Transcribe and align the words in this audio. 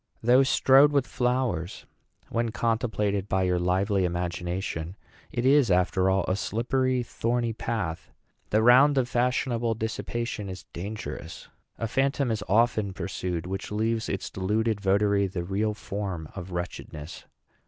Though 0.23 0.41
strewed 0.41 0.91
with 0.91 1.05
flowers, 1.05 1.85
when 2.29 2.49
contemplated 2.49 3.29
by 3.29 3.43
your 3.43 3.59
lively 3.59 4.03
imagination, 4.03 4.95
it 5.31 5.45
is, 5.45 5.69
after 5.69 6.09
all, 6.09 6.25
a 6.27 6.35
slippery, 6.35 7.03
thorny 7.03 7.53
path. 7.53 8.09
The 8.49 8.63
round 8.63 8.97
of 8.97 9.07
fashionable 9.07 9.75
dissipation 9.75 10.49
is 10.49 10.65
dangerous. 10.73 11.49
A 11.77 11.87
phantom 11.87 12.31
is 12.31 12.43
often 12.49 12.93
pursued, 12.93 13.45
which 13.45 13.71
leaves 13.71 14.09
its 14.09 14.31
deluded 14.31 14.81
votary 14.81 15.27
the 15.27 15.43
real 15.43 15.75
form 15.75 16.27
of 16.35 16.49
wretchedness." 16.51 17.25